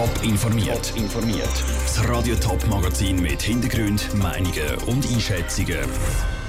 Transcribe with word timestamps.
Top 0.00 0.24
informiert. 0.24 0.94
informiert. 0.96 1.64
Das 1.84 2.08
Radio 2.08 2.34
Top 2.36 2.66
Magazin 2.68 3.20
mit 3.20 3.42
Hintergrund, 3.42 4.08
Meinungen 4.14 4.74
und 4.86 5.06
Einschätzungen 5.12 5.76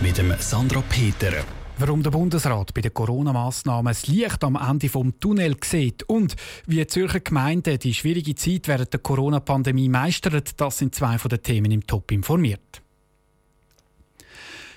mit 0.01 0.17
dem 0.17 0.33
Sandra 0.39 0.81
Peter. 0.87 1.33
Warum 1.77 2.01
der 2.01 2.11
Bundesrat 2.11 2.73
bei 2.73 2.79
den 2.79 2.93
Corona-Massnahmen 2.93 3.91
das 3.91 4.07
Licht 4.07 4.41
am 4.45 4.55
Ende 4.55 4.87
vom 4.87 5.19
Tunnel 5.19 5.57
sieht 5.65 6.03
und 6.03 6.37
wie 6.65 6.77
die 6.77 6.87
Zürcher 6.87 7.19
Gemeinden 7.19 7.77
die 7.77 7.93
schwierige 7.93 8.35
Zeit 8.35 8.69
während 8.69 8.93
der 8.93 9.01
Corona-Pandemie 9.01 9.89
meistern, 9.89 10.41
das 10.55 10.77
sind 10.77 10.95
zwei 10.95 11.17
von 11.17 11.27
den 11.27 11.43
Themen 11.43 11.71
im 11.71 11.85
Top 11.85 12.09
informiert. 12.13 12.81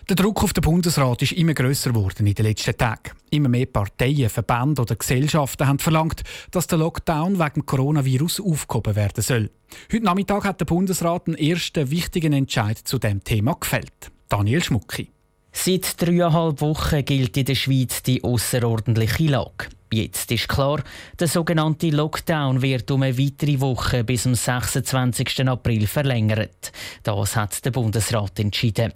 Der 0.07 0.17
Druck 0.17 0.45
auf 0.45 0.53
den 0.53 0.61
Bundesrat 0.61 1.23
ist 1.23 1.33
immer 1.33 1.55
größer 1.55 1.91
geworden 1.91 2.27
in 2.27 2.35
den 2.35 2.45
letzten 2.45 2.77
Tagen. 2.77 3.13
Immer 3.31 3.49
mehr 3.49 3.65
Parteien, 3.65 4.29
Verbände 4.29 4.83
oder 4.83 4.97
Gesellschaften 4.97 5.67
haben 5.67 5.79
verlangt, 5.79 6.23
dass 6.51 6.67
der 6.67 6.77
Lockdown 6.77 7.39
wegen 7.39 7.65
Coronavirus 7.65 8.43
aufgehoben 8.43 8.97
werden 8.97 9.23
soll. 9.23 9.51
Heute 9.91 10.05
Nachmittag 10.05 10.45
hat 10.45 10.61
der 10.61 10.67
Bundesrat 10.67 11.27
einen 11.27 11.39
ersten 11.39 11.91
wichtigen 11.91 12.35
Entscheid 12.35 12.77
zu 12.77 12.99
dem 12.99 13.25
Thema 13.25 13.55
gefällt. 13.55 14.13
Daniel 14.29 14.63
Schmucki. 14.63 15.09
Seit 15.53 15.99
dreieinhalb 16.03 16.61
Wochen 16.61 17.03
gilt 17.03 17.39
in 17.39 17.47
der 17.47 17.55
Schweiz 17.55 18.03
die 18.03 18.23
außerordentliche 18.23 19.25
Lage. 19.25 19.69
Jetzt 19.95 20.33
ist 20.33 20.49
klar, 20.49 20.83
der 21.21 21.29
sogenannte 21.29 21.89
Lockdown 21.91 22.63
wird 22.63 22.91
um 22.91 23.03
eine 23.03 23.17
weitere 23.17 23.61
Woche 23.61 24.03
bis 24.03 24.25
zum 24.25 24.35
26. 24.35 25.47
April 25.47 25.87
verlängert. 25.87 26.73
Das 27.05 27.37
hat 27.37 27.65
der 27.65 27.71
Bundesrat 27.71 28.41
entschieden. 28.41 28.93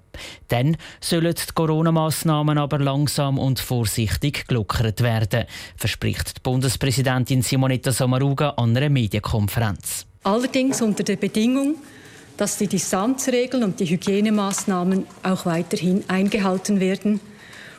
Dann 0.48 0.77
sollen 1.01 1.33
die 1.33 1.52
Corona-Massnahmen 1.55 2.59
aber 2.59 2.80
langsam 2.80 3.38
und 3.38 3.61
vorsichtig 3.61 4.48
gelockert 4.48 5.01
werden, 5.01 5.45
verspricht 5.77 6.38
die 6.38 6.41
Bundespräsidentin 6.43 7.43
Simonetta 7.43 7.93
Sommaruga 7.93 8.55
an 8.57 8.77
einer 8.77 8.88
Medienkonferenz. 8.88 10.05
Allerdings 10.24 10.83
unter 10.83 11.05
der 11.05 11.15
Bedingung, 11.16 11.77
dass 12.37 12.59
die 12.59 12.66
Distanzregeln 12.66 13.63
und 13.63 13.79
die 13.79 13.87
Hygienemaßnahmen 13.87 15.07
auch 15.23 15.46
weiterhin 15.46 16.02
eingehalten 16.09 16.80
werden 16.80 17.21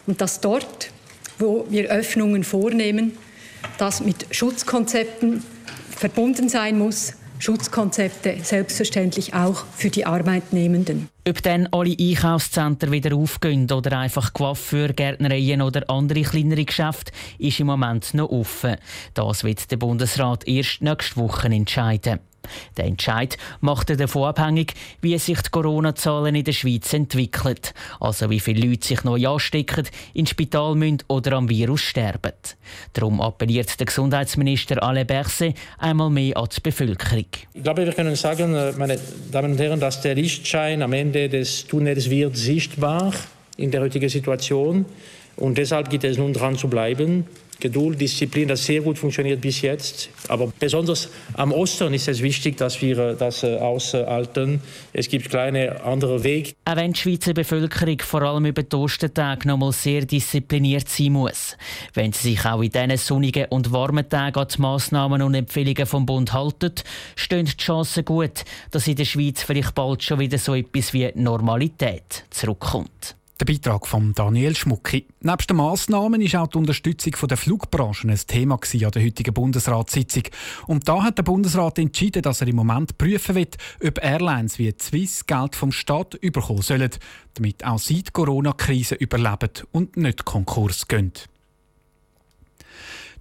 und 0.08 0.22
dass 0.22 0.40
dort, 0.40 0.92
wo 1.40 1.66
wir 1.70 1.90
Öffnungen 1.90 2.44
vornehmen, 2.44 3.18
das 3.78 4.02
mit 4.02 4.28
Schutzkonzepten 4.32 5.44
verbunden 5.90 6.50
sein 6.50 6.78
muss. 6.78 7.14
Schutzkonzepte 7.40 8.38
selbstverständlich 8.44 9.34
auch 9.34 9.64
für 9.78 9.90
die 9.90 10.06
Arbeitnehmenden. 10.06 11.08
Ob 11.28 11.42
dann 11.42 11.70
alle 11.72 11.96
Einkaufszentren 11.98 12.92
wieder 12.92 13.16
aufgehen 13.16 13.72
oder 13.72 13.98
einfach 13.98 14.34
Coiffeur, 14.34 14.90
Gärtnereien 14.90 15.62
oder 15.62 15.90
andere 15.90 16.24
kleinere 16.24 16.66
Geschäfte, 16.66 17.14
ist 17.38 17.60
im 17.62 17.68
Moment 17.68 18.14
noch 18.14 18.30
offen. 18.30 18.76
Das 19.14 19.46
wird 19.46 19.72
der 19.72 19.78
Bundesrat 19.78 20.48
erst 20.48 20.82
nächste 20.82 21.16
Woche 21.16 21.48
entscheiden. 21.48 22.20
Der 22.78 22.86
Entscheid 22.86 23.38
macht 23.62 23.90
davon 24.00 24.24
abhängig, 24.24 24.74
wie 25.02 25.18
sich 25.18 25.42
die 25.42 25.50
Corona-Zahlen 25.50 26.36
in 26.36 26.44
der 26.44 26.54
Schweiz 26.54 26.94
entwickeln. 26.94 27.60
Also 28.00 28.30
wie 28.30 28.40
viele 28.40 28.68
Leute 28.68 28.88
sich 28.88 29.04
neu 29.04 29.28
anstecken, 29.28 29.88
ins 30.14 30.32
Spital 30.32 30.76
müssen 30.76 31.00
oder 31.08 31.34
am 31.34 31.50
Virus 31.50 31.82
sterben. 31.82 32.34
Darum 32.94 33.22
appelliert 33.22 33.80
der 33.80 33.86
Gesundheitsminister 33.86 34.82
Alain 34.82 35.08
Berset 35.08 35.56
einmal 35.78 36.10
mehr 36.10 36.38
an 36.38 36.48
die 36.56 36.62
Bevölkerung. 36.62 37.26
Ich 37.54 37.64
glaube, 37.64 37.86
wir 37.86 37.94
können 37.94 38.16
sagen, 38.16 38.54
äh, 38.56 38.74
meine 38.78 39.00
Damen 39.32 39.52
und 39.54 39.60
Herren, 39.60 39.80
dass 39.80 40.02
der 40.02 40.16
Lichtschein 40.16 40.82
am 40.82 40.94
Ende 40.94 41.30
des 41.30 41.66
Tunnels 41.68 42.10
wird 42.10 42.38
sichtbar 42.38 43.14
in 43.58 43.72
der 43.72 43.82
heutigen 43.82 44.10
Situation. 44.10 44.86
Und 45.36 45.58
deshalb 45.58 45.90
geht 45.90 46.04
es 46.04 46.18
nun 46.18 46.34
dran 46.34 46.58
zu 46.58 46.68
bleiben. 46.68 47.26
Geduld, 47.60 48.00
Disziplin, 48.00 48.48
das 48.48 48.66
sehr 48.66 48.82
gut 48.82 48.98
funktioniert 48.98 49.42
bis 49.42 49.62
jetzt. 49.62 50.10
Aber 50.28 50.52
besonders 50.60 51.10
am 51.34 51.52
Ostern 51.52 51.94
ist 51.94 52.08
es 52.08 52.22
wichtig, 52.22 52.58
dass 52.58 52.82
wir 52.82 53.14
das 53.14 53.44
äh, 53.44 53.58
aushalten. 53.58 54.62
Es 54.94 55.10
gibt 55.10 55.30
kleine 55.30 55.84
andere 55.84 56.24
Wege. 56.24 56.54
Auch 56.66 56.76
wenn 56.76 56.94
die 56.94 57.00
Schweizer 57.00 57.34
Bevölkerung 57.34 58.00
vor 58.00 58.22
allem 58.22 58.46
über 58.46 58.64
die 58.64 58.76
Ostertage 58.76 59.48
noch 59.48 59.58
mal 59.58 59.72
sehr 59.72 60.06
diszipliniert 60.06 60.88
sein 60.88 61.14
muss. 61.14 61.58
Wenn 61.94 62.14
sie 62.14 62.32
sich 62.32 62.46
auch 62.46 62.62
in 62.62 62.70
diesen 62.70 62.98
sonnigen 62.98 63.46
und 63.50 63.72
warmen 63.72 64.08
Tagen 64.08 64.40
an 64.40 64.48
die 64.48 64.62
Massnahmen 64.62 65.22
und 65.22 65.36
Empfehlungen 65.36 65.86
vom 65.86 66.06
Bund 66.06 66.34
halten, 66.34 66.74
stehen 67.16 67.46
die 67.46 67.58
Chancen 67.58 68.06
gut, 68.06 68.46
dass 68.72 68.88
in 68.88 68.96
der 68.96 69.06
Schweiz 69.06 69.44
vielleicht 69.44 69.76
bald 69.76 70.04
schon 70.04 70.20
wieder 70.20 70.38
so 70.38 70.56
etwas 70.56 70.94
wie 70.94 71.12
Normalität 71.16 72.24
zurückkommt. 72.30 73.19
Der 73.40 73.46
Beitrag 73.46 73.88
von 73.88 74.14
Daniel 74.14 74.54
Schmucki. 74.54 75.08
Neben 75.22 75.38
den 75.50 75.56
Massnahmen 75.56 76.22
ist 76.22 76.36
auch 76.36 76.48
die 76.48 76.58
Unterstützung 76.58 77.14
der 77.26 77.38
Flugbranche 77.38 78.06
ein 78.10 78.20
Thema 78.28 78.56
an 78.56 78.92
der 78.92 79.02
heutigen 79.02 79.34
Bundesratssitzung. 79.34 80.24
Und 80.68 80.90
da 80.90 81.04
hat 81.04 81.20
der 81.20 81.24
Bundesrat 81.24 81.80
entschieden, 81.80 82.22
dass 82.22 82.42
er 82.42 82.50
im 82.50 82.58
Moment 82.58 82.98
prüfen 82.98 83.36
wird, 83.36 83.56
ob 83.82 84.04
Airlines 84.04 84.60
wie 84.60 84.76
Swiss 84.78 85.26
Geld 85.26 85.56
vom 85.56 85.72
Staat 85.72 86.16
überkommen 86.16 86.64
sollen, 86.64 86.92
damit 87.36 87.64
auch 87.64 87.80
sie 87.80 88.04
die 88.04 88.12
Corona-Krise 88.12 88.96
überleben 88.96 89.52
und 89.72 89.96
nicht 89.96 90.26
Konkurs 90.26 90.90
gehen. 90.90 91.14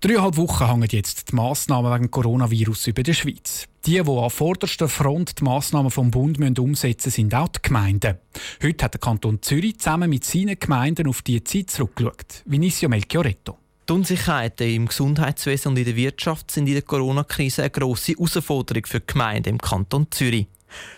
Dreieinhalb 0.00 0.36
Wochen 0.36 0.68
hängen 0.68 0.88
jetzt 0.92 1.32
die 1.32 1.34
Massnahmen 1.34 1.92
wegen 1.92 2.10
Coronavirus 2.12 2.86
über 2.86 3.02
der 3.02 3.14
Schweiz. 3.14 3.66
Die, 3.84 4.00
die 4.00 4.08
an 4.08 4.30
vorderster 4.30 4.88
Front 4.88 5.40
die 5.40 5.42
Massnahmen 5.42 5.90
vom 5.90 6.12
Bund 6.12 6.38
umsetzen 6.38 7.08
müssen, 7.08 7.10
sind 7.10 7.34
auch 7.34 7.48
die 7.48 7.62
Gemeinden. 7.62 8.16
Heute 8.62 8.84
hat 8.84 8.94
der 8.94 9.00
Kanton 9.00 9.42
Zürich 9.42 9.78
zusammen 9.78 10.08
mit 10.08 10.24
seinen 10.24 10.56
Gemeinden 10.56 11.08
auf 11.08 11.22
diese 11.22 11.42
Zeit 11.42 11.70
zurückgeschaut. 11.70 12.44
Vinicio 12.44 12.88
Melchioretto. 12.88 13.58
Die 13.88 13.92
Unsicherheiten 13.92 14.72
im 14.72 14.86
Gesundheitswesen 14.86 15.72
und 15.72 15.78
in 15.78 15.84
der 15.86 15.96
Wirtschaft 15.96 16.52
sind 16.52 16.68
in 16.68 16.74
der 16.74 16.82
Corona-Krise 16.82 17.62
eine 17.62 17.70
grosse 17.70 18.12
Herausforderung 18.12 18.86
für 18.86 19.00
die 19.00 19.06
Gemeinden 19.08 19.48
im 19.48 19.58
Kanton 19.58 20.06
Zürich. 20.12 20.46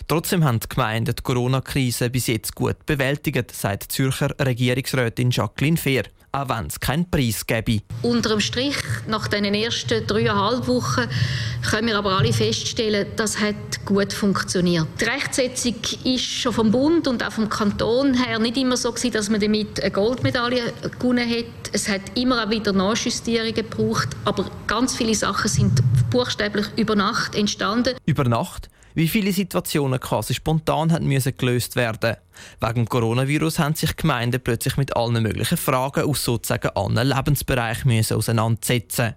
Trotzdem 0.08 0.44
haben 0.44 0.60
die 0.60 0.68
Gemeinden 0.68 1.14
die 1.16 1.22
Corona-Krise 1.22 2.10
bis 2.10 2.26
jetzt 2.26 2.54
gut 2.54 2.84
bewältigt, 2.84 3.50
sagt 3.52 3.92
Zürcher 3.92 4.34
Regierungsrätin 4.38 5.30
Jacqueline 5.30 5.78
Fehr 5.78 6.02
auch 6.32 6.48
wenn 6.48 6.66
es 6.66 6.78
keinen 6.78 7.10
Preis 7.10 7.46
gäbe. 7.46 7.82
Unter 8.02 8.30
dem 8.30 8.40
Strich, 8.40 8.76
nach 9.08 9.28
den 9.28 9.44
ersten 9.44 10.06
dreieinhalb 10.06 10.66
Wochen, 10.66 11.08
können 11.68 11.88
wir 11.88 11.98
aber 11.98 12.18
alle 12.18 12.32
feststellen, 12.32 13.06
das 13.16 13.40
hat 13.40 13.84
gut 13.84 14.12
funktioniert. 14.12 14.86
Die 15.00 15.04
Rechtsetzung 15.04 15.74
ist 16.04 16.24
schon 16.24 16.52
vom 16.52 16.70
Bund 16.70 17.08
und 17.08 17.24
auch 17.24 17.32
vom 17.32 17.48
Kanton 17.48 18.14
her 18.14 18.38
nicht 18.38 18.56
immer 18.56 18.76
so 18.76 18.92
gewesen, 18.92 19.12
dass 19.12 19.28
man 19.28 19.40
damit 19.40 19.80
eine 19.80 19.90
Goldmedaille 19.90 20.72
gewonnen 20.98 21.28
hat. 21.28 21.70
Es 21.72 21.88
hat 21.88 22.02
immer 22.14 22.44
auch 22.44 22.50
wieder 22.50 22.72
Nachjustierungen 22.72 23.54
gebraucht, 23.54 24.08
aber 24.24 24.50
ganz 24.66 24.94
viele 24.94 25.14
Sachen 25.14 25.48
sind 25.48 25.80
buchstäblich 26.10 26.66
über 26.76 26.94
Nacht 26.94 27.34
entstanden. 27.34 27.96
Über 28.06 28.24
Nacht? 28.24 28.68
Wie 28.94 29.08
viele 29.08 29.32
Situationen 29.32 30.00
quasi 30.00 30.34
spontan 30.34 30.92
haben 30.92 31.06
müssen 31.06 31.36
gelöst 31.36 31.76
werden. 31.76 32.16
Wegen 32.60 32.86
Coronavirus 32.86 33.58
haben 33.58 33.74
sich 33.74 33.96
Gemeinden 33.96 34.40
plötzlich 34.42 34.76
mit 34.76 34.96
allen 34.96 35.22
möglichen 35.22 35.58
Fragen 35.58 36.04
aus 36.04 36.24
sozusagen 36.24 36.70
allen 36.74 37.08
Lebensbereichen 37.08 38.04
auseinandersetzen. 38.12 39.14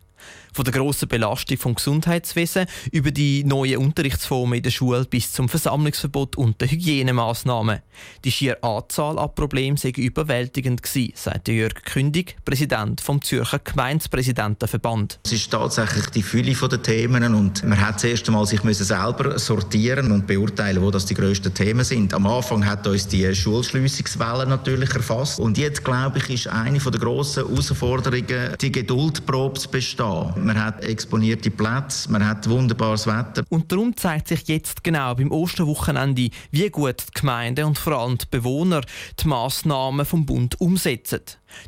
Von 0.53 0.65
der 0.65 0.73
grossen 0.73 1.07
Belastung 1.07 1.57
vom 1.57 1.73
Gesundheitswesen 1.73 2.67
über 2.91 3.09
die 3.09 3.43
neuen 3.43 3.77
Unterrichtsformen 3.77 4.57
in 4.57 4.63
der 4.63 4.69
Schule 4.69 5.03
bis 5.05 5.31
zum 5.31 5.49
Versammlungsverbot 5.49 6.37
und 6.37 6.61
den 6.61 6.69
Hygienemaßnahmen. 6.69 7.79
Die 8.23 8.31
schiere 8.31 8.61
Anzahl 8.61 9.17
an 9.17 9.33
Problemen 9.33 9.77
sei 9.77 9.89
überwältigend 9.89 10.83
gewesen, 10.83 11.13
sagt 11.15 11.47
Jörg 11.47 11.73
Kündig, 11.85 12.35
Präsident 12.45 13.01
vom 13.01 13.19
Zürcher 13.23 13.59
Gemeindepräsidentenverband. 13.59 15.19
Es 15.25 15.33
ist 15.33 15.49
tatsächlich 15.49 16.05
die 16.07 16.21
Fülle 16.21 16.53
der 16.53 16.81
Themen 16.83 17.33
und 17.33 17.63
man 17.63 17.81
hat 17.81 17.99
zuerst 17.99 18.27
einmal 18.27 18.45
sich 18.45 18.61
selber 18.61 19.39
sortieren 19.39 20.11
und 20.11 20.27
beurteilen, 20.27 20.83
wo 20.83 20.91
das 20.91 21.07
die 21.07 21.15
grössten 21.15 21.51
Themen 21.53 21.83
sind. 21.83 22.13
Am 22.13 22.27
Anfang 22.27 22.63
hat 22.63 22.85
uns 22.85 23.07
die 23.07 23.33
Schulschliessungswelle 23.33 24.45
natürlich 24.45 24.93
erfasst 24.93 25.39
und 25.39 25.57
jetzt 25.57 25.83
glaube 25.83 26.19
ich 26.19 26.29
ist 26.29 26.47
eine 26.47 26.77
der 26.77 26.99
grossen 26.99 27.47
Herausforderungen 27.47 28.55
die 28.61 28.71
Geduldprobe 28.71 29.59
zu 29.59 29.69
bestehen 29.69 30.42
man 30.43 30.61
hat 30.61 30.83
exponierte 30.83 31.49
Plätze, 31.51 32.11
man 32.11 32.25
hat 32.25 32.49
wunderbares 32.49 33.07
Wetter. 33.07 33.43
Und 33.49 33.71
darum 33.71 33.95
zeigt 33.95 34.27
sich 34.27 34.47
jetzt 34.47 34.83
genau 34.83 35.15
beim 35.15 35.31
Osterwochenende, 35.31 36.29
wie 36.51 36.69
gut 36.69 37.03
die 37.07 37.19
Gemeinden 37.19 37.65
und 37.65 37.77
vor 37.77 37.94
allem 37.94 38.18
die 38.18 38.25
Bewohner 38.29 38.81
die 39.19 39.27
Massnahmen 39.27 40.06
vom 40.06 40.25
Bund 40.25 40.59
umsetzen. 40.59 41.21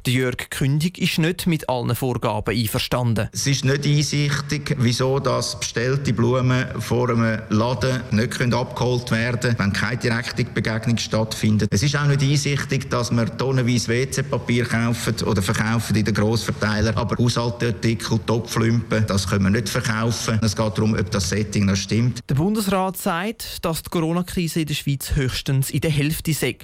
Der 0.06 0.14
Jörg 0.14 0.50
Kündig 0.50 0.98
ist 0.98 1.18
nicht 1.18 1.48
mit 1.48 1.70
allen 1.70 1.96
Vorgaben 1.96 2.56
einverstanden. 2.56 3.30
Es 3.32 3.48
ist 3.48 3.66
nicht 3.66 3.86
einsichtig, 3.86 4.76
wieso 4.80 5.20
das 5.20 5.60
bestellte 5.60 6.14
Blumen 6.14 6.66
vor 6.80 7.10
einem 7.10 7.42
Laden 7.50 8.02
nicht 8.12 8.42
abgeholt 8.54 9.12
werden 9.12 9.40
können, 9.40 9.60
wenn 9.60 9.74
keine 9.74 9.98
direkte 9.98 10.44
Begegnung 10.46 10.98
stattfindet. 10.98 11.70
Es 11.72 11.84
ist 11.84 11.96
auch 11.96 12.08
nicht 12.08 12.22
einsichtig, 12.22 12.90
dass 12.90 13.12
wir 13.12 13.26
tonnenweise 13.38 13.88
WC-Papier 13.90 14.66
kaufen 14.66 15.16
oder 15.26 15.42
verkaufen 15.42 15.96
in 15.96 16.06
den 16.06 16.14
Grossverteilern, 16.14 16.96
aber 16.96 17.18
Haushaltsartikel, 17.18 18.20
Topflümpen, 18.26 19.06
das 19.08 19.28
können 19.28 19.44
wir 19.44 19.52
nicht 19.52 19.70
verkaufen. 19.70 20.40
Es 20.42 20.56
geht 20.56 20.78
darum, 20.78 20.94
ob 20.94 21.12
das 21.12 21.30
Setting 21.30 21.66
noch 21.66 21.76
stimmt. 21.76 22.20
Der 22.30 22.36
Bundesrat 22.36 22.98
sagt, 22.98 23.64
dass 23.66 23.84
die 23.84 23.90
Corona-Krise 23.90 24.62
in 24.62 24.68
der 24.68 24.74
Schweiz 24.76 25.16
höchstens 25.16 25.70
in 25.70 25.82
der 25.82 25.92
Hälfte 25.92 26.34
sei. 26.34 26.58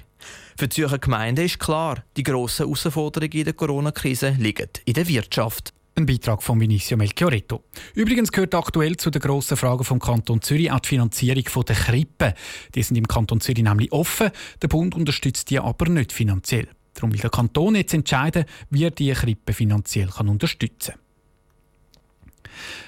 Für 0.58 0.68
die 0.68 0.76
Zürcher 0.76 1.00
Gemeinden 1.00 1.46
ist 1.46 1.60
klar, 1.60 2.04
die 2.18 2.24
grossen 2.24 2.66
Herausforderungen 2.66 3.32
in 3.32 3.44
der 3.46 3.54
Corona-Krise 3.54 4.36
liegen 4.40 4.70
in 4.86 4.94
der 4.94 5.08
Wirtschaft. 5.08 5.74
Ein 5.96 6.06
Beitrag 6.06 6.42
von 6.42 6.60
Vinicio 6.60 6.96
Melchioretto. 6.96 7.64
Übrigens 7.96 8.32
gehört 8.32 8.56
aktuell 8.56 8.96
zu 8.96 9.10
den 9.10 9.22
grossen 9.22 9.58
Fragen 9.58 9.84
vom 9.84 10.00
Kanton 10.00 10.42
Zürich 10.42 10.72
auch 10.72 10.80
die 10.80 10.90
Finanzierung 10.90 11.44
der 11.66 11.76
Krippen. 11.76 12.34
Die 12.74 12.84
sind 12.84 12.96
im 12.96 13.08
Kanton 13.08 13.42
Zürich 13.42 13.64
nämlich 13.64 13.92
offen, 13.92 14.32
der 14.62 14.70
Bund 14.70 14.96
unterstützt 14.96 15.50
die 15.50 15.60
aber 15.60 15.90
nicht 15.90 16.14
finanziell. 16.14 16.70
Darum 16.94 17.12
will 17.12 17.20
der 17.20 17.30
Kanton 17.30 17.76
jetzt 17.76 17.94
entscheiden, 17.94 18.46
wie 18.70 18.86
er 18.86 18.92
diese 18.92 19.14
Krippe 19.14 19.54
finanziell 19.54 20.10
unterstützen 20.20 20.94
kann. 20.94 21.11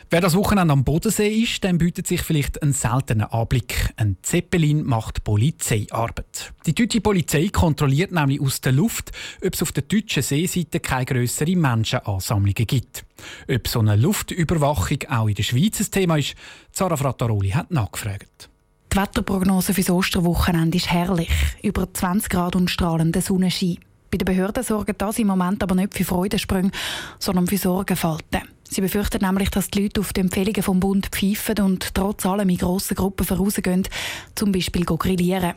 Wer 0.09 0.21
das 0.21 0.35
Wochenende 0.35 0.73
am 0.73 0.83
Bodensee 0.83 1.29
ist, 1.29 1.63
dem 1.63 1.77
bietet 1.77 2.05
sich 2.05 2.21
vielleicht 2.21 2.61
ein 2.61 2.73
seltener 2.73 3.33
Anblick. 3.33 3.93
Ein 3.95 4.17
Zeppelin 4.21 4.83
macht 4.83 5.23
Polizeiarbeit. 5.23 6.53
Die 6.65 6.75
deutsche 6.75 7.01
Polizei 7.01 7.49
kontrolliert 7.49 8.11
nämlich 8.11 8.39
aus 8.39 8.61
der 8.61 8.73
Luft, 8.73 9.11
ob 9.43 9.53
es 9.53 9.61
auf 9.61 9.71
der 9.71 9.83
deutschen 9.83 10.21
Seeseite 10.21 10.79
keine 10.79 11.05
grösseren 11.05 11.59
Menschenansammlungen 11.59 12.67
gibt. 12.67 13.05
Ob 13.49 13.67
so 13.67 13.79
eine 13.79 13.95
Luftüberwachung 13.95 14.99
auch 15.09 15.27
in 15.27 15.35
der 15.35 15.43
Schweiz 15.43 15.79
ein 15.79 15.91
Thema 15.91 16.17
ist, 16.17 16.35
Zara 16.71 16.95
Frattaroli 16.95 17.49
hat 17.49 17.71
nachgefragt. 17.71 18.49
Die 18.93 18.97
Wetterprognose 18.97 19.73
für 19.73 19.81
das 19.81 19.89
Osterwochenende 19.89 20.77
ist 20.77 20.91
herrlich. 20.91 21.29
Über 21.63 21.91
20 21.91 22.29
Grad 22.29 22.55
und 22.55 22.69
strahlender 22.69 23.21
Sonnenschein. 23.21 23.79
Bei 24.11 24.17
den 24.19 24.25
Behörden 24.25 24.63
sorgen 24.63 24.93
das 24.95 25.17
im 25.17 25.25
Moment 25.25 25.63
aber 25.63 25.73
nicht 25.73 25.95
für 25.95 26.03
Freudensprünge, 26.03 26.69
sondern 27.17 27.47
für 27.47 27.57
Sorgenfalten. 27.57 28.52
Sie 28.73 28.81
befürchten 28.81 29.23
nämlich, 29.23 29.51
dass 29.51 29.69
die 29.69 29.83
Leute 29.83 30.01
auf 30.01 30.13
die 30.13 30.21
Empfehlungen 30.21 30.63
vom 30.63 30.79
Bund 30.79 31.07
pfeifen 31.11 31.63
und 31.63 31.93
trotz 31.93 32.25
allem 32.25 32.49
in 32.49 32.57
grossen 32.57 32.95
Gruppen 32.95 33.23
vorausgehen, 33.23 33.87
zum 34.33 34.51
Beispiel 34.51 34.83
grillieren. 34.83 35.53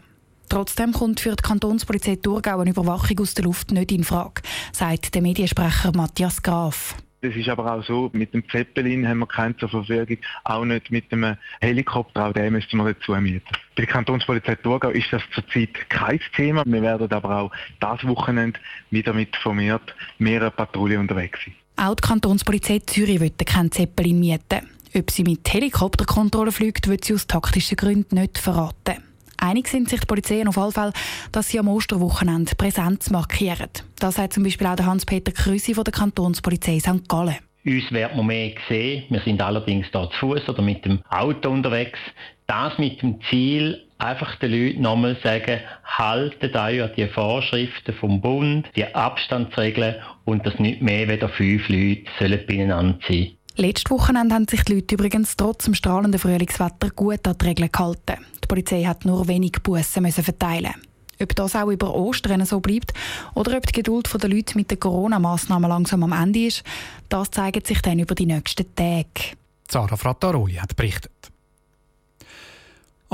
Trotzdem 0.50 0.92
kommt 0.92 1.20
für 1.20 1.34
die 1.34 1.42
Kantonspolizei 1.42 2.16
Thurgau 2.16 2.58
eine 2.58 2.70
Überwachung 2.70 3.18
aus 3.20 3.32
der 3.32 3.46
Luft 3.46 3.72
nicht 3.72 3.90
in 3.90 4.04
Frage, 4.04 4.42
sagt 4.70 5.14
der 5.14 5.22
Mediensprecher 5.22 5.92
Matthias 5.96 6.42
Graf. 6.42 6.94
Es 7.22 7.34
ist 7.34 7.48
aber 7.48 7.72
auch 7.72 7.82
so, 7.82 8.10
mit 8.12 8.34
dem 8.34 8.46
Zeppelin 8.50 9.08
haben 9.08 9.20
wir 9.20 9.26
keinen 9.26 9.58
zur 9.58 9.70
Verfügung, 9.70 10.18
auch 10.44 10.66
nicht 10.66 10.90
mit 10.90 11.10
dem 11.10 11.36
Helikopter, 11.62 12.26
auch 12.26 12.32
den 12.34 12.52
müssen 12.52 12.76
wir 12.76 12.92
dazu 12.92 13.12
mieten. 13.12 13.40
Bei 13.74 13.82
der 13.82 13.86
Kantonspolizei 13.86 14.56
Thurgau 14.56 14.90
ist 14.90 15.10
das 15.10 15.22
zurzeit 15.32 15.88
kein 15.88 16.20
Thema. 16.36 16.64
Wir 16.66 16.82
werden 16.82 17.10
aber 17.10 17.40
auch 17.40 17.52
das 17.80 18.06
Wochenende 18.06 18.60
wieder 18.90 19.14
mit 19.14 19.34
formiert 19.36 19.94
mehrere 20.18 20.50
Patrouillen 20.50 21.00
unterwegs 21.00 21.40
sein. 21.46 21.54
Auch 21.78 21.94
die 21.94 22.08
Kantonspolizei 22.08 22.80
Zürich 22.86 23.20
will 23.20 23.30
keinen 23.30 23.70
Zeppelin 23.70 24.18
mieten. 24.18 24.66
Ob 24.94 25.10
sie 25.10 25.24
mit 25.24 25.52
Helikopterkontrolle 25.52 26.50
fliegt, 26.50 26.88
wird 26.88 27.04
sie 27.04 27.12
aus 27.12 27.26
taktischen 27.26 27.76
Gründen 27.76 28.18
nicht 28.18 28.38
verraten. 28.38 29.02
Einig 29.36 29.68
sind 29.68 29.90
sich 29.90 30.00
die 30.00 30.06
Polizei 30.06 30.46
auf 30.46 30.56
jeden 30.56 30.72
Fall, 30.72 30.92
dass 31.32 31.50
sie 31.50 31.58
am 31.58 31.68
Osterwochenende 31.68 32.54
Präsenz 32.54 33.10
markieren. 33.10 33.68
Das 33.98 34.14
sagt 34.14 34.32
zum 34.32 34.44
Beispiel 34.44 34.66
auch 34.66 34.78
Hans-Peter 34.78 35.32
Krüsi 35.32 35.74
von 35.74 35.84
der 35.84 35.92
Kantonspolizei 35.92 36.80
St. 36.80 37.06
Gallen. 37.06 37.36
Uns 37.66 37.92
wird 37.92 38.16
man 38.16 38.26
mehr 38.26 38.54
sehen. 38.68 39.04
Wir 39.10 39.20
sind 39.20 39.42
allerdings 39.42 39.86
da 39.92 40.08
zu 40.12 40.18
Fuß 40.18 40.48
oder 40.48 40.62
mit 40.62 40.84
dem 40.86 41.02
Auto 41.10 41.50
unterwegs. 41.50 41.98
Das 42.46 42.78
mit 42.78 43.02
dem 43.02 43.20
Ziel, 43.28 43.85
einfach 43.98 44.36
den 44.36 44.52
Leuten 44.52 44.82
nochmal 44.82 45.16
sagen, 45.22 45.60
haltet 45.84 46.54
euch 46.56 46.82
an 46.82 46.90
die 46.96 47.06
Vorschriften 47.08 47.94
vom 47.94 48.20
Bund, 48.20 48.68
die 48.76 48.94
Abstandsregeln 48.94 49.96
und 50.24 50.46
dass 50.46 50.58
nicht 50.58 50.82
mehr 50.82 51.08
als 51.08 51.32
fünf 51.32 51.68
Leute 51.68 52.04
sollen 52.18 52.46
beieinander 52.46 52.98
sein 53.08 53.36
Letztes 53.58 53.90
Wochenende 53.90 54.34
haben 54.34 54.46
sich 54.46 54.62
die 54.64 54.74
Leute 54.74 54.96
übrigens 54.96 55.34
trotz 55.34 55.64
dem 55.64 55.72
strahlenden 55.72 56.20
Frühlingswetter 56.20 56.90
gut 56.90 57.26
an 57.26 57.38
die 57.40 57.46
Regeln 57.46 57.70
gehalten. 57.72 58.26
Die 58.44 58.46
Polizei 58.46 58.84
hat 58.84 59.06
nur 59.06 59.26
wenig 59.28 59.52
Bussen 59.62 60.12
verteilen. 60.12 60.74
Ob 61.18 61.34
das 61.34 61.56
auch 61.56 61.70
über 61.70 61.94
Ostern 61.94 62.44
so 62.44 62.60
bleibt 62.60 62.92
oder 63.34 63.56
ob 63.56 63.66
die 63.66 63.72
Geduld 63.72 64.10
der 64.12 64.28
Leute 64.28 64.58
mit 64.58 64.70
den 64.70 64.78
Corona-Massnahmen 64.78 65.70
langsam 65.70 66.02
am 66.02 66.12
Ende 66.12 66.46
ist, 66.46 66.64
das 67.08 67.30
zeigt 67.30 67.66
sich 67.66 67.80
dann 67.80 67.98
über 67.98 68.14
die 68.14 68.26
nächsten 68.26 68.66
Tage. 68.74 69.36
Zara 69.66 69.96
Frattaroli 69.96 70.56
hat 70.56 70.76
berichtet. 70.76 71.32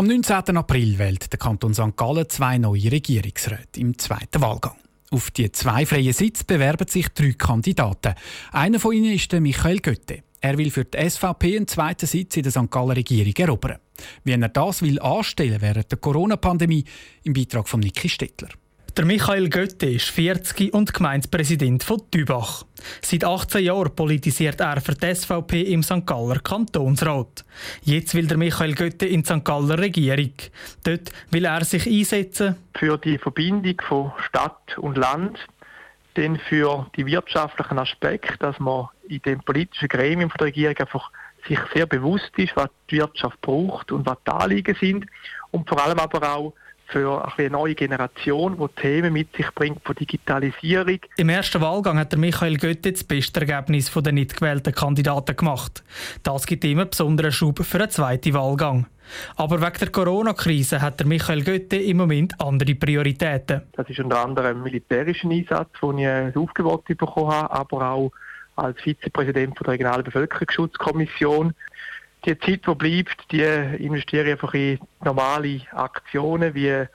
Am 0.03 0.09
19. 0.09 0.57
April 0.57 0.99
wählt 0.99 1.33
der 1.33 1.39
Kanton 1.39 1.75
St. 1.75 1.97
Gallen 1.97 2.29
zwei 2.29 2.59
neue 2.59 2.91
Regierungsräte 2.91 3.79
im 3.79 3.97
zweiten 3.97 4.43
Wahlgang. 4.43 4.75
Auf 5.13 5.31
die 5.31 5.53
zwei 5.53 5.87
freien 5.87 6.13
Sitze 6.13 6.43
bewerben 6.45 6.89
sich 6.89 7.09
drei 7.11 7.35
Kandidaten. 7.35 8.17
Einer 8.51 8.81
von 8.81 8.95
ihnen 8.95 9.13
ist 9.13 9.31
der 9.31 9.41
Michael 9.41 9.79
Götte. 9.79 10.25
Er 10.41 10.59
will 10.59 10.73
für 10.73 10.85
die 10.85 11.09
SVP 11.09 11.57
einen 11.57 11.69
zweiten 11.69 12.07
Sitz 12.07 12.37
in 12.37 12.43
der 12.43 12.51
St. 12.51 12.69
Gallen 12.69 12.91
Regierung 12.91 13.35
erobern. 13.37 13.79
Wie 14.25 14.33
er 14.33 14.49
das 14.49 14.83
will 14.83 14.99
anstellen 14.99 15.61
während 15.61 15.93
der 15.93 15.99
Corona-Pandemie, 16.01 16.85
im 17.23 17.33
Beitrag 17.33 17.69
von 17.69 17.79
Niki 17.79 18.09
Stettler. 18.09 18.49
Der 18.95 19.07
Michael 19.07 19.49
Götte 19.49 19.87
ist 19.87 20.11
40 20.11 20.75
und 20.75 20.93
Gemeindepräsident 20.93 21.83
von 21.83 22.03
Dübach. 22.13 22.67
Seit 23.01 23.25
18 23.25 23.65
Jahren 23.65 23.97
politisiert 23.97 24.61
er 24.61 24.83
für 24.83 24.95
die 24.95 25.15
SVP 25.15 25.63
im 25.63 25.83
St. 25.83 26.05
Galler 26.05 26.41
Kantonsrat. 26.41 27.43
Jetzt 27.81 28.15
will 28.15 28.27
der 28.27 28.37
Michael 28.37 28.75
Götte 28.75 29.07
in 29.07 29.23
die 29.23 29.27
St. 29.27 29.47
Galler 29.47 29.79
Regierung. 29.79 30.35
Dort 30.85 31.11
will 31.31 31.47
er 31.47 31.65
sich 31.65 31.87
einsetzen 31.87 32.57
für 32.75 32.99
die 32.99 33.17
Verbindung 33.17 33.81
von 33.81 34.13
Stadt 34.29 34.77
und 34.77 34.99
Land, 34.99 35.39
dann 36.13 36.39
für 36.39 36.87
die 36.95 37.07
wirtschaftlichen 37.07 37.79
Aspekte, 37.79 38.37
dass 38.41 38.59
man 38.61 38.89
in 39.09 39.23
dem 39.23 39.41
politischen 39.41 39.89
Gremium 39.89 40.31
der 40.39 40.49
Regierung 40.49 40.77
einfach 40.77 41.11
sich 41.49 41.59
sehr 41.73 41.87
bewusst 41.87 42.33
ist, 42.37 42.55
was 42.57 42.69
die 42.91 42.99
Wirtschaft 42.99 43.41
braucht 43.41 43.91
und 43.91 44.05
was 44.05 44.19
die 44.27 44.33
Anliegen 44.33 44.77
sind 44.79 45.07
und 45.51 45.67
vor 45.67 45.83
allem 45.83 45.99
aber 45.99 46.31
auch 46.35 46.53
für 46.93 47.33
eine 47.37 47.51
neue 47.51 47.75
Generation, 47.75 48.57
die 48.59 48.81
Themen 48.81 49.13
mit 49.13 49.35
sich 49.35 49.51
bringt 49.55 49.83
von 49.85 49.95
Digitalisierung. 49.95 50.99
Im 51.17 51.29
ersten 51.29 51.61
Wahlgang 51.61 51.99
hat 51.99 52.13
der 52.13 52.19
Michael 52.19 52.57
Götte 52.57 52.93
das 52.93 53.05
beste 53.05 53.41
Ergebnis 53.41 53.91
der 53.93 54.13
nicht 54.13 54.37
gewählten 54.37 54.75
Kandidaten 54.75 55.37
gemacht. 55.37 55.83
Das 56.23 56.47
gibt 56.47 56.65
ihm 56.65 56.79
einen 56.79 56.91
besonderen 56.91 57.33
Schub 57.33 57.65
für 57.65 57.79
einen 57.79 57.91
zweiten 57.91 58.35
Wahlgang. 58.35 58.87
Aber 59.37 59.61
wegen 59.61 59.79
der 59.79 59.91
Corona-Krise 59.91 60.81
hat 60.81 61.01
der 61.01 61.07
Michael 61.07 61.43
Götte 61.43 61.77
im 61.77 61.97
Moment 61.99 62.41
andere 62.41 62.75
Prioritäten. 62.75 63.63
Das 63.73 63.89
ist 63.89 63.99
unter 63.99 64.25
anderem 64.25 64.59
ein 64.59 64.63
militärischer 64.63 65.29
Einsatz, 65.29 65.71
den 65.81 65.99
ich 65.99 66.37
Aufgebot 66.37 66.85
bekommen 66.85 67.33
habe, 67.33 67.51
aber 67.51 67.91
auch 67.91 68.13
als 68.57 68.81
Vizepräsident 68.81 69.59
der 69.59 69.69
Regionalen 69.69 70.05
Bevölkerungsschutzkommission 70.05 71.55
die 72.25 72.39
Zeit, 72.39 72.67
die 72.67 72.75
bleibt, 72.75 73.33
die 73.33 73.43
investiere 73.43 74.25
ich 74.25 74.33
einfach 74.33 74.55
in 74.55 74.79
normale 75.05 75.61
Aktionen 75.73 76.55
wie 76.55 76.87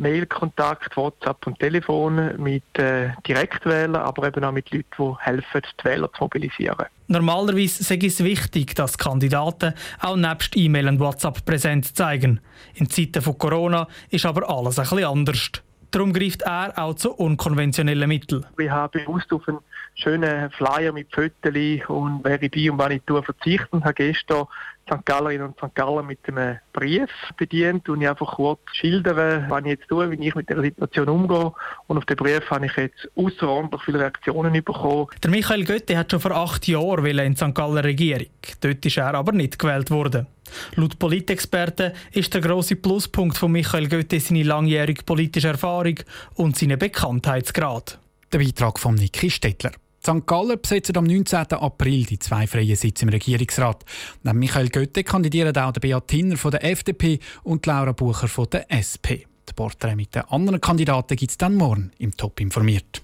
Mailkontakt, 0.00 0.96
WhatsApp 0.96 1.46
und 1.46 1.58
Telefon 1.58 2.42
mit 2.42 2.62
äh, 2.78 3.10
Direktwählern, 3.26 3.96
aber 3.96 4.28
eben 4.28 4.42
auch 4.44 4.52
mit 4.52 4.70
Leuten, 4.70 4.86
die 4.98 5.14
helfen, 5.20 5.62
die 5.78 5.84
Wähler 5.84 6.10
zu 6.14 6.24
mobilisieren. 6.24 6.86
Normalerweise 7.08 7.94
ist 7.94 8.02
es 8.02 8.24
wichtig, 8.24 8.74
dass 8.74 8.96
Kandidaten 8.96 9.74
auch 10.00 10.16
nebst 10.16 10.56
E-Mail 10.56 10.88
und 10.88 11.00
WhatsApp 11.00 11.44
Präsenz 11.44 11.92
zeigen. 11.92 12.40
In 12.74 12.88
Zeiten 12.88 13.20
von 13.20 13.36
Corona 13.36 13.88
ist 14.08 14.24
aber 14.24 14.48
alles 14.48 14.78
ein 14.78 14.84
bisschen 14.84 15.04
anders. 15.04 15.50
Darum 15.90 16.12
greift 16.12 16.42
er 16.42 16.72
auch 16.78 16.94
zu 16.94 17.12
unkonventionellen 17.12 18.08
Mitteln. 18.08 18.46
Ich 18.58 18.70
habe 18.70 19.00
bewusst 19.00 19.30
auf 19.32 19.46
einen 19.48 19.58
schönen 19.94 20.50
Flyer 20.50 20.92
mit 20.92 21.08
Fotos 21.14 21.88
und 21.88 22.20
wer 22.22 22.42
ich 22.42 22.50
bin 22.50 22.70
und 22.70 22.78
was 22.78 22.90
ich 22.90 23.02
tue 23.06 23.22
verzichten. 23.22 23.78
Ich 23.78 23.84
habe 23.84 23.94
gestern 23.94 24.46
St. 24.90 25.06
Gallerinnen 25.06 25.48
und 25.48 25.56
St. 25.56 25.74
Gallen 25.74 26.06
mit 26.06 26.18
einem 26.26 26.58
Brief 26.72 27.10
bedient 27.36 27.88
und 27.88 28.02
ich 28.02 28.08
einfach 28.08 28.34
kurz 28.34 28.60
schildere, 28.72 29.46
was 29.48 29.60
ich 29.60 29.66
jetzt 29.68 29.88
tue, 29.88 30.10
wie 30.10 30.26
ich 30.26 30.34
mit 30.34 30.48
der 30.48 30.60
Situation 30.60 31.08
umgehe. 31.08 31.52
Und 31.86 31.98
auf 31.98 32.04
den 32.06 32.16
Brief 32.16 32.50
habe 32.50 32.66
ich 32.66 32.76
jetzt 32.76 33.08
außerordentlich 33.14 33.82
viele 33.82 34.00
Reaktionen 34.00 34.52
bekommen. 34.52 35.06
Der 35.22 35.30
Michael 35.30 35.64
Götte 35.64 35.96
hat 35.96 36.10
schon 36.10 36.20
vor 36.20 36.32
acht 36.32 36.66
Jahren 36.66 37.06
in 37.06 37.36
St. 37.36 37.54
Gallen 37.54 37.78
Regierung. 37.78 38.26
Dort 38.60 38.84
ist 38.84 38.96
er 38.96 39.14
aber 39.14 39.32
nicht 39.32 39.58
gewählt 39.58 39.90
worden. 39.90 40.26
Laut 40.74 40.98
Politexperten 40.98 41.92
ist 42.12 42.34
der 42.34 42.40
grosse 42.40 42.74
Pluspunkt 42.74 43.38
von 43.38 43.52
Michael 43.52 43.88
Götte 43.88 44.18
seine 44.18 44.42
langjährige 44.42 45.04
politische 45.04 45.48
Erfahrung 45.48 46.00
und 46.34 46.56
seine 46.56 46.76
Bekanntheitsgrad. 46.76 47.99
Der 48.32 48.38
Beitrag 48.38 48.78
von 48.78 48.94
Niki 48.94 49.28
Stettler. 49.28 49.72
St. 50.00 50.24
Gallen 50.24 50.60
besetzt 50.60 50.96
am 50.96 51.04
19. 51.04 51.52
April 51.52 52.04
die 52.04 52.18
zwei 52.18 52.46
freien 52.46 52.76
Sitze 52.76 53.04
im 53.04 53.08
Regierungsrat. 53.08 53.84
Neben 54.22 54.38
Michael 54.38 54.68
Götte 54.68 55.02
kandidieren 55.02 55.56
auch 55.56 55.72
der 55.72 55.80
Beat 55.80 56.06
Tinner 56.06 56.36
von 56.36 56.52
der 56.52 56.64
FDP 56.64 57.18
und 57.42 57.66
Laura 57.66 57.92
Bucher 57.92 58.28
von 58.28 58.46
der 58.50 58.70
SP. 58.70 59.26
Die 59.48 59.52
Porträts 59.54 59.96
mit 59.96 60.14
den 60.14 60.22
anderen 60.22 60.60
Kandidaten 60.60 61.16
gibt 61.16 61.32
es 61.32 61.38
dann 61.38 61.56
morgen 61.56 61.90
im 61.98 62.16
Top 62.16 62.40
informiert. 62.40 63.02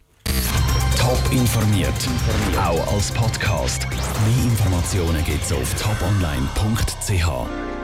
Top 0.96 1.20
informiert, 1.32 2.08
auch 2.56 2.94
als 2.94 3.10
Podcast. 3.10 3.86
Mehr 3.90 4.44
Informationen 4.44 5.24
gibt 5.24 5.42
es 5.42 5.52
auf 5.52 5.74
toponline.ch. 5.74 7.75